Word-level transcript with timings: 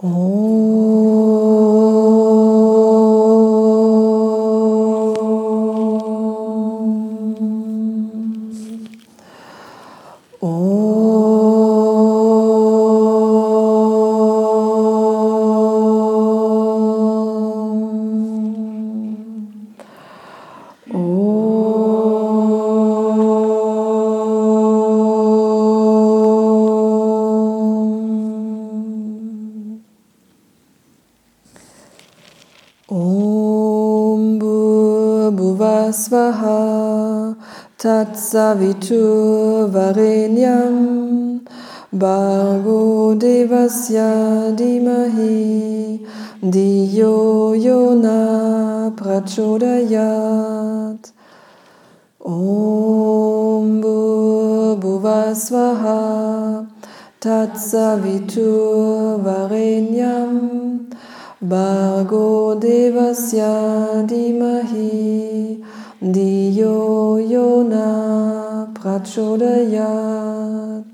Svaha 0.00 0.49
Tatsavitur 37.76 39.66
Varenyam 39.74 41.40
Bargo 41.92 43.16
Devasya 43.18 44.54
Dimahi 44.54 45.98
Diyo 46.42 47.54
Yona 47.58 48.94
Prachodayat 48.94 51.10
Om 52.20 53.82
Bhuvasvaha 54.78 56.66
Tatsavitur 57.18 59.18
Varenyam 59.18 60.69
Bargo 61.42 62.54
Devasya 62.60 64.04
Dimahi 64.04 65.56
Diyo 66.02 67.16
Yona 67.16 68.68
Prachodayat. 68.76 70.84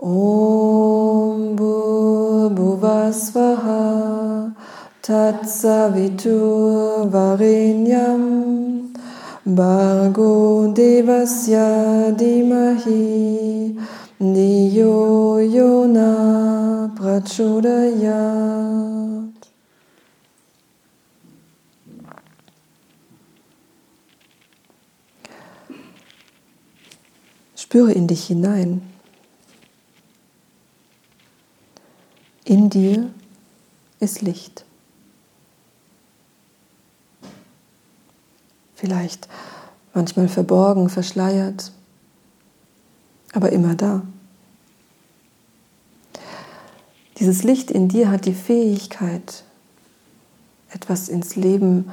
Om 0.00 1.56
Bhuvasvaha 2.56 4.54
Tatsavitur 5.02 7.10
Varenyam 7.12 8.94
Bargo 9.44 10.72
Devasya 10.72 12.16
Dimahi 12.16 13.76
Diyo 14.20 15.38
Yona 15.38 16.90
Prachodayat 16.96 18.58
Spüre 27.54 27.92
in 27.92 28.08
dich 28.08 28.26
hinein. 28.26 28.82
In 32.44 32.70
dir 32.70 33.10
ist 34.00 34.22
Licht. 34.22 34.64
Vielleicht 38.74 39.28
manchmal 39.94 40.28
verborgen, 40.28 40.88
verschleiert, 40.88 41.72
aber 43.32 43.52
immer 43.52 43.74
da. 43.74 44.02
Dieses 47.18 47.42
Licht 47.42 47.70
in 47.70 47.88
dir 47.88 48.10
hat 48.10 48.26
die 48.26 48.34
Fähigkeit, 48.34 49.44
etwas 50.70 51.08
ins 51.08 51.34
Leben 51.34 51.90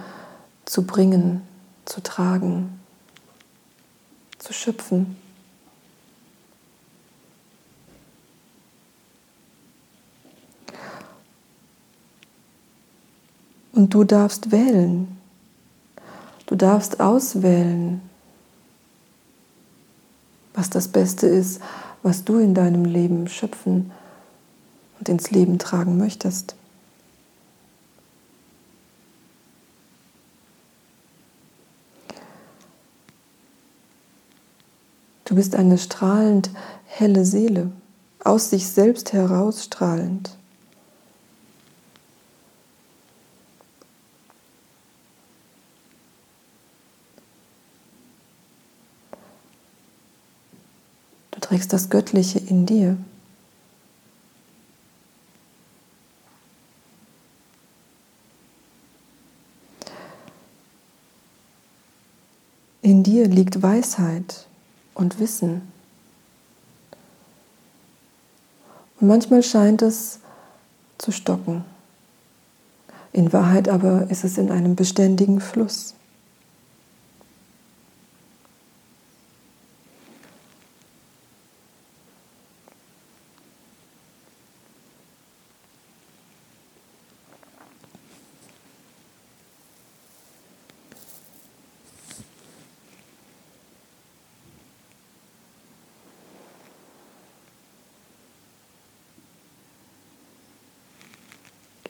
zu 0.65 0.85
bringen, 0.85 1.41
zu 1.85 2.01
tragen, 2.01 2.79
zu 4.37 4.53
schöpfen. 4.53 5.15
Und 13.71 13.93
du 13.93 14.03
darfst 14.03 14.51
wählen. 14.51 15.17
Du 16.45 16.55
darfst 16.55 16.99
auswählen, 16.99 18.01
was 20.55 20.69
das 20.69 20.87
Beste 20.87 21.27
ist, 21.27 21.61
was 22.01 22.23
du 22.23 22.39
in 22.39 22.53
deinem 22.53 22.85
Leben 22.85 23.27
schöpfen 23.27 23.91
und 24.99 25.09
ins 25.09 25.31
Leben 25.31 25.59
tragen 25.59 25.97
möchtest. 25.97 26.55
Du 35.25 35.35
bist 35.35 35.55
eine 35.55 35.77
strahlend 35.77 36.51
helle 36.85 37.25
Seele, 37.25 37.71
aus 38.23 38.51
sich 38.51 38.67
selbst 38.67 39.11
herausstrahlend. 39.11 40.37
Trägst 51.55 51.71
das 51.71 51.89
Göttliche 51.89 52.37
in 52.37 52.65
dir. 52.65 52.97
In 62.81 63.03
dir 63.03 63.29
liegt 63.29 63.63
Weisheit 63.63 64.47
und 64.95 65.17
Wissen. 65.19 65.61
Und 68.99 69.07
manchmal 69.07 69.41
scheint 69.41 69.81
es 69.81 70.19
zu 70.97 71.13
stocken. 71.13 71.63
In 73.13 73.31
Wahrheit 73.31 73.69
aber 73.69 74.11
ist 74.11 74.25
es 74.25 74.37
in 74.37 74.51
einem 74.51 74.75
beständigen 74.75 75.39
Fluss. 75.39 75.93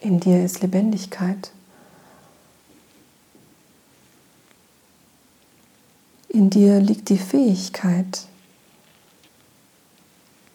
In 0.06 0.20
dir 0.20 0.44
ist 0.44 0.62
Lebendigkeit. 0.62 1.50
In 6.28 6.48
dir 6.48 6.78
liegt 6.78 7.08
die 7.08 7.18
Fähigkeit, 7.18 8.28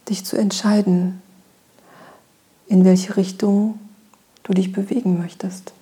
dich 0.07 0.23
zu 0.23 0.37
entscheiden, 0.37 1.21
in 2.67 2.85
welche 2.85 3.17
Richtung 3.17 3.77
du 4.43 4.53
dich 4.53 4.71
bewegen 4.71 5.19
möchtest. 5.19 5.73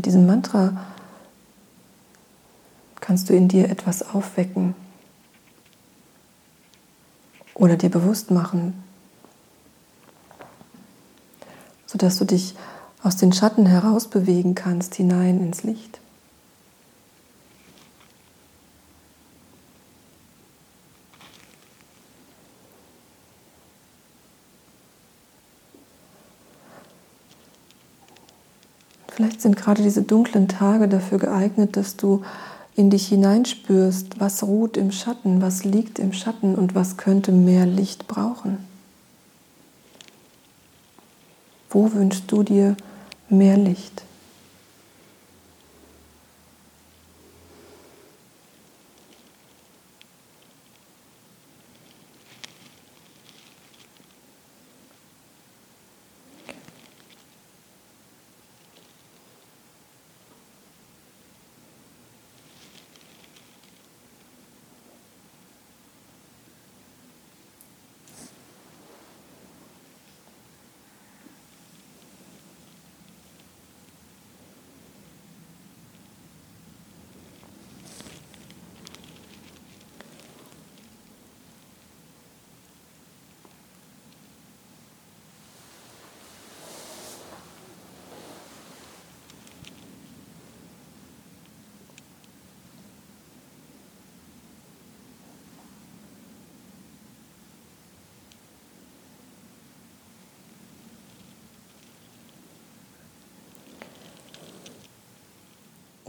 Mit 0.00 0.06
diesem 0.06 0.24
Mantra 0.24 0.72
kannst 3.02 3.28
du 3.28 3.34
in 3.34 3.48
dir 3.48 3.68
etwas 3.68 4.00
aufwecken 4.14 4.74
oder 7.52 7.76
dir 7.76 7.90
bewusst 7.90 8.30
machen, 8.30 8.82
sodass 11.84 12.16
du 12.16 12.24
dich 12.24 12.54
aus 13.02 13.16
den 13.18 13.34
Schatten 13.34 13.66
herausbewegen 13.66 14.54
kannst 14.54 14.94
hinein 14.94 15.38
ins 15.40 15.64
Licht. 15.64 15.99
Vielleicht 29.40 29.56
sind 29.56 29.64
gerade 29.64 29.82
diese 29.82 30.02
dunklen 30.02 30.48
Tage 30.48 30.86
dafür 30.86 31.16
geeignet, 31.16 31.78
dass 31.78 31.96
du 31.96 32.22
in 32.76 32.90
dich 32.90 33.08
hineinspürst, 33.08 34.20
was 34.20 34.42
ruht 34.42 34.76
im 34.76 34.92
Schatten, 34.92 35.40
was 35.40 35.64
liegt 35.64 35.98
im 35.98 36.12
Schatten 36.12 36.56
und 36.56 36.74
was 36.74 36.98
könnte 36.98 37.32
mehr 37.32 37.64
Licht 37.64 38.06
brauchen. 38.06 38.58
Wo 41.70 41.90
wünschst 41.94 42.30
du 42.30 42.42
dir 42.42 42.76
mehr 43.30 43.56
Licht? 43.56 44.02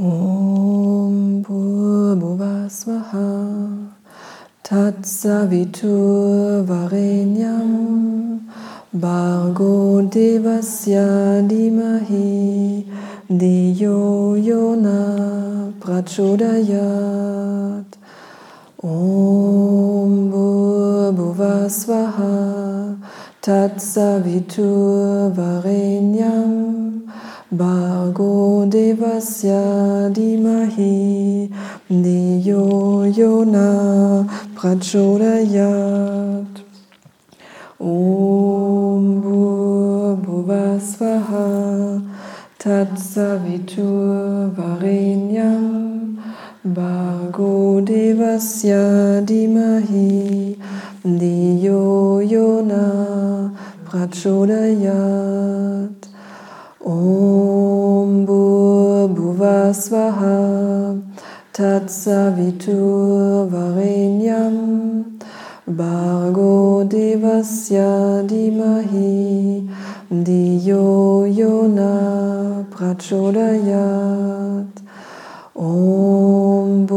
Om 0.02 1.44
Bhuvasvaha 1.44 3.28
Tatsavitur 4.64 6.66
Varenyam 6.66 8.42
Bargo 8.92 10.02
Devasya 10.10 11.46
Dimahi 11.48 12.84
Diyo 13.30 14.34
Yona 14.42 15.72
Prachodayat 15.80 17.86
Om 18.82 20.32
Bhuvasvaha 21.14 22.98
Tatsavitur 23.40 25.30
Varenyam 25.36 26.81
Bargo 27.52 28.64
Devasya 28.66 30.08
Dimahi 30.16 31.52
Diyo 31.92 33.04
Yona 33.12 34.24
Prachodayat 34.56 36.48
Om 37.78 39.22
Bhuvasvaha 40.24 42.00
Tatsavitur 42.58 44.56
Varenyam 44.56 46.24
Bargo 46.64 47.82
Devasya 47.84 49.20
Dimahi 49.28 50.56
Diyo 51.04 52.24
Yona 52.24 53.52
Prachodayat 53.84 55.52
Om 56.84 58.26
Bhuvasvaha 59.14 61.00
Tatsavitur 61.54 63.46
Varenyam 63.52 65.20
Bargo 65.68 66.84
Devasya 66.84 68.26
Dimahi 68.28 69.70
Diyo 70.10 71.28
Yona 71.30 72.66
Prachodayat 72.72 74.82
Om 75.56 76.88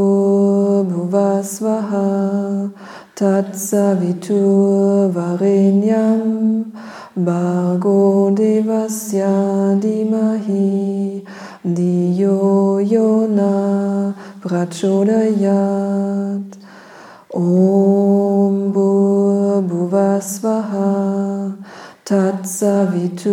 Bhuvasvaha 0.88 2.70
Tatsavitur 3.14 5.12
Varenyam 5.12 6.72
Bargo 7.16 8.34
Devasya 8.34 9.78
Dimahi 9.78 11.22
Diyo 11.62 12.82
Yona 12.82 14.10
Prachodayat. 14.42 15.46
Om 17.30 18.72
Bhuvasvaha 19.62 20.90
Tatsavitur 22.04 23.30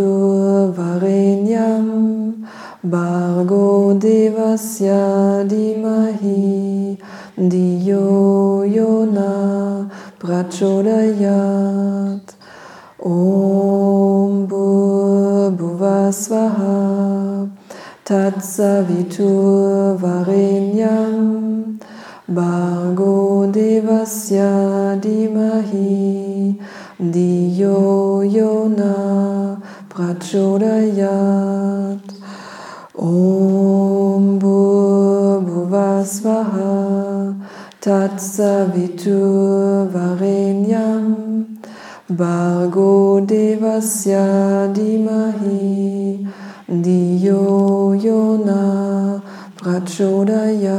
Varenyam. 0.77 2.45
Bargo 2.84 3.98
Devasya 3.98 5.42
Dimahi 5.50 7.01
Diyo 7.36 8.62
Yona 8.62 9.89
Prachodayat 10.19 11.81
Om 13.03 14.45
Bhuvasvaha 15.57 17.50
Tatsavitur 18.06 19.98
Varenyam 19.98 21.80
Bargo 22.30 23.50
Devasya 23.51 25.01
Dimahi 25.01 26.62
Diyo 27.01 28.21
Yona 28.21 29.57
Prachodayat 29.89 32.06
Om 32.94 34.38
Bhuvasvaha 35.42 37.33
Tatsavitur 37.81 39.89
Varenyam 39.89 41.30
Bargo 42.12 43.24
Devasya 43.25 44.68
Dimahi 44.75 46.27
Diyo 46.68 47.96
Yona 47.96 49.24
Prachodayat 49.56 50.75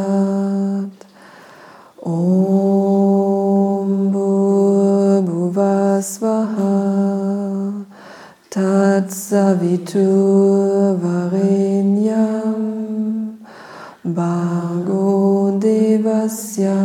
Om 2.04 4.12
Bhuvasvaha 5.24 6.76
Tatsavitur 8.50 10.02
Varenyam. 11.00 12.60
Bargo 14.04 15.56
Devasya 15.58 16.76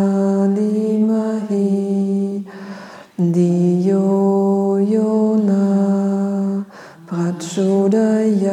Dimahi 0.56 2.08
Diyo 3.18 4.77
Yona 4.77 5.66
Prachodayat 7.08 8.51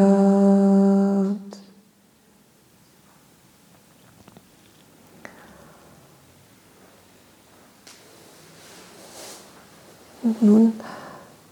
Und 10.23 10.43
nun 10.43 10.73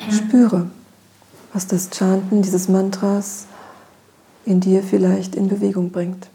spüre, 0.09 0.67
was 1.63 1.69
das 1.69 1.97
Chanten 1.97 2.43
dieses 2.43 2.69
Mantras 2.69 3.47
in 4.45 4.59
dir 4.59 4.83
vielleicht 4.83 5.37
in 5.37 5.47
Bewegung 5.47 5.91
bringt. 5.91 6.29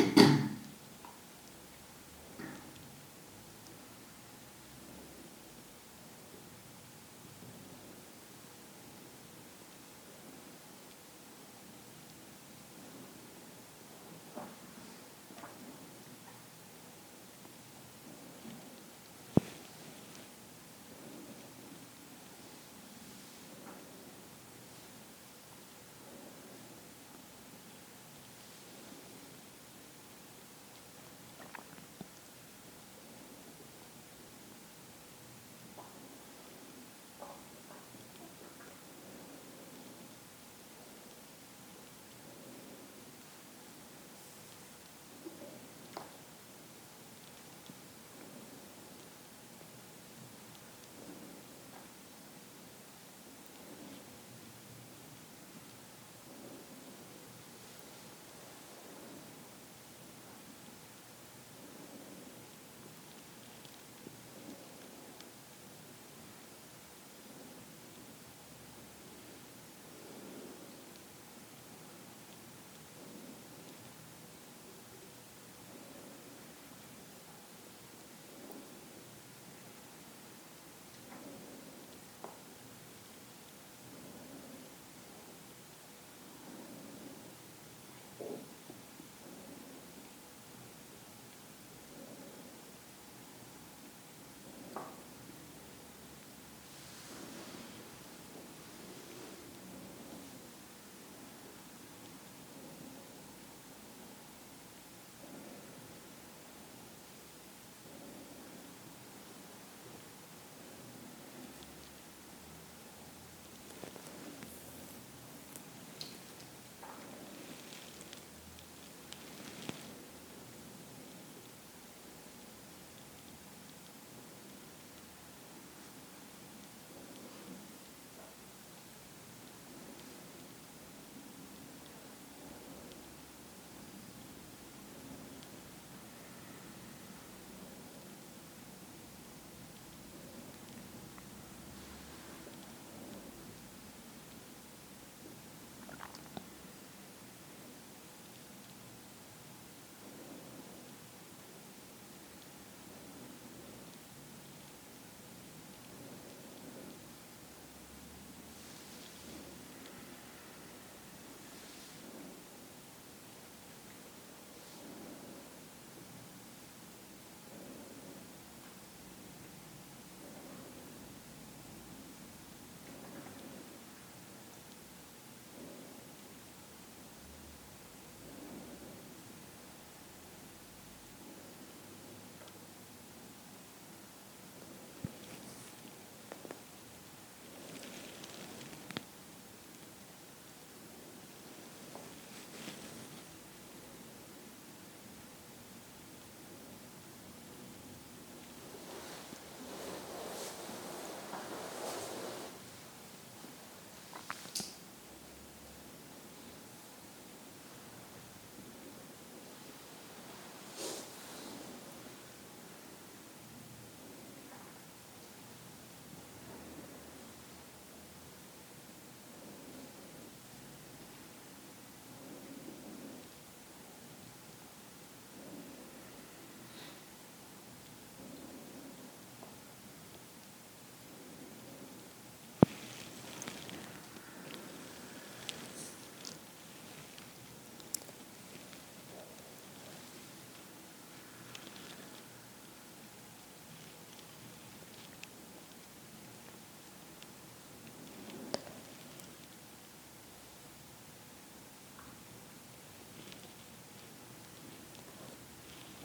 you 0.00 0.26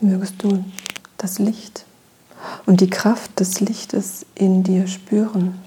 mögest 0.06 0.44
du 0.44 0.64
das 1.18 1.40
Licht 1.40 1.86
und 2.66 2.82
die 2.82 2.90
Kraft 2.90 3.40
des 3.40 3.60
Lichtes 3.60 4.26
in 4.36 4.64
dir 4.64 4.88
spüren. 4.88 5.60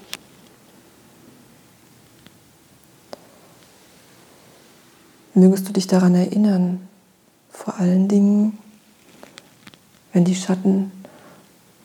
Mögest 5.35 5.69
du 5.69 5.73
dich 5.73 5.87
daran 5.87 6.15
erinnern, 6.15 6.89
vor 7.51 7.77
allen 7.77 8.09
Dingen, 8.09 8.59
wenn 10.13 10.25
die 10.25 10.35
Schatten 10.35 10.91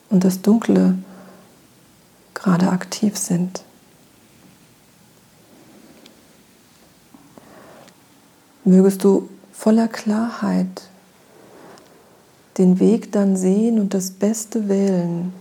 und 0.09 0.23
das 0.23 0.41
Dunkle 0.41 0.97
gerade 2.33 2.69
aktiv 2.69 3.17
sind. 3.17 3.63
Mögest 8.63 9.03
du 9.03 9.29
voller 9.51 9.87
Klarheit 9.87 10.89
den 12.57 12.79
Weg 12.79 13.11
dann 13.11 13.35
sehen 13.35 13.79
und 13.79 13.93
das 13.93 14.11
Beste 14.11 14.69
wählen, 14.69 15.33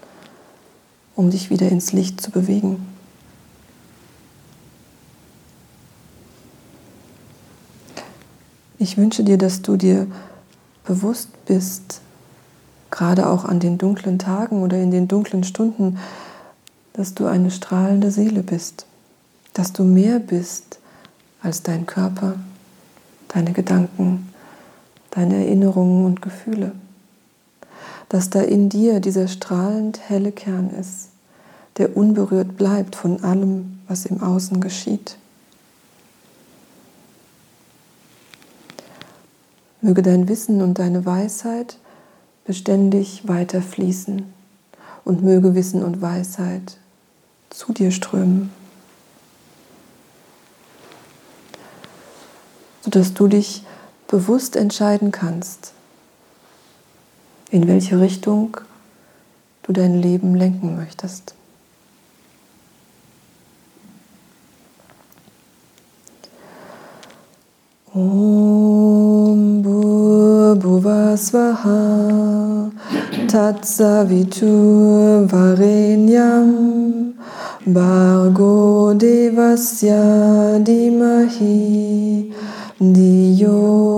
um 1.15 1.31
dich 1.31 1.51
wieder 1.51 1.69
ins 1.69 1.93
Licht 1.93 2.21
zu 2.21 2.31
bewegen. 2.31 2.87
Ich 8.79 8.97
wünsche 8.97 9.23
dir, 9.23 9.39
dass 9.39 9.63
du 9.63 9.77
dir 9.77 10.07
bewusst 10.85 11.29
bist, 11.47 12.01
gerade 12.91 13.29
auch 13.29 13.45
an 13.45 13.61
den 13.61 13.79
dunklen 13.79 14.19
Tagen 14.19 14.63
oder 14.63 14.77
in 14.79 14.91
den 14.91 15.07
dunklen 15.07 15.45
Stunden, 15.45 15.99
dass 16.95 17.15
du 17.15 17.27
eine 17.27 17.51
strahlende 17.51 18.11
Seele 18.11 18.43
bist, 18.43 18.87
dass 19.55 19.73
du 19.73 19.85
mehr 19.85 20.19
bist 20.19 20.79
als 21.43 21.63
dein 21.63 21.87
Körper, 21.87 22.35
deine 23.29 23.53
Gedanken, 23.53 24.33
deine 25.11 25.37
Erinnerungen 25.37 26.05
und 26.05 26.21
Gefühle 26.21 26.73
dass 28.13 28.29
da 28.29 28.43
in 28.43 28.69
dir 28.69 29.01
dieser 29.01 29.27
strahlend 29.27 29.99
helle 30.11 30.33
Kern 30.33 30.69
ist, 30.69 31.09
der 31.79 31.97
unberührt 31.97 32.59
bleibt 32.59 32.95
von 32.95 33.25
allem, 33.25 33.79
was 33.89 34.05
im 34.05 34.23
Außen 34.23 34.61
geschieht. 34.61 35.17
Möge 39.81 40.03
dein 40.03 40.29
Wissen 40.29 40.61
und 40.61 40.79
deine 40.79 41.07
Weisheit 41.07 41.79
beständig 42.45 43.27
weiter 43.29 43.63
fließen 43.63 44.31
und 45.07 45.23
möge 45.23 45.55
Wissen 45.55 45.83
und 45.83 46.03
Weisheit 46.03 46.77
zu 47.49 47.73
dir 47.73 47.91
strömen, 47.91 48.51
sodass 52.83 53.15
du 53.15 53.27
dich 53.27 53.65
bewusst 54.07 54.55
entscheiden 54.55 55.13
kannst, 55.13 55.73
in 57.53 57.69
welche 57.69 58.01
Richtung 58.01 58.57
du 59.63 59.73
dein 59.73 60.01
Leben 60.01 60.35
lenken 60.35 60.75
möchtest. 60.75 61.35
Om 67.95 69.63
Bhuvasvaha 70.63 72.71
Tatsavitur 73.29 75.31
Varenyam 75.31 77.13
Bargo 77.67 78.95
Devasya 78.95 80.59
Dimahi 80.59 82.33
Diyo 82.81 83.92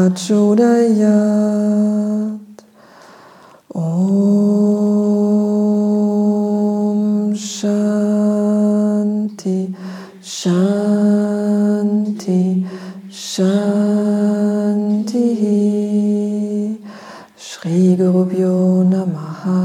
Prachodayat 0.00 1.04
Om 3.68 4.56
Shanti 7.36 8.96
Shanti 10.24 11.44
Shanti. 13.12 13.60
Shri 17.36 17.96
Guru 18.00 18.88
Namaha 18.88 19.60